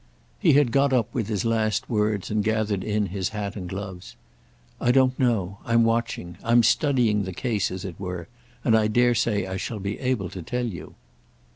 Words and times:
He 0.39 0.53
had 0.53 0.71
got 0.71 0.93
up 0.93 1.13
with 1.13 1.27
his 1.27 1.45
last 1.45 1.87
words 1.87 2.31
and 2.31 2.43
gathered 2.43 2.83
in 2.83 3.05
his 3.13 3.29
hat 3.29 3.55
and 3.55 3.69
gloves. 3.69 4.15
"I 4.79 4.91
don't 4.91 5.13
know; 5.19 5.59
I'm 5.63 5.83
watching. 5.83 6.37
I'm 6.43 6.63
studying 6.63 7.21
the 7.23 7.33
case, 7.33 7.69
as 7.69 7.85
it 7.85 7.99
were—and 7.99 8.75
I 8.75 8.87
dare 8.87 9.13
say 9.13 9.45
I 9.45 9.57
shall 9.57 9.77
be 9.77 9.99
able 9.99 10.31
to 10.31 10.41
tell 10.41 10.65
you." 10.65 10.95